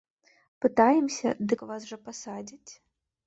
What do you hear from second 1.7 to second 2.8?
вас жа пасадзяць?!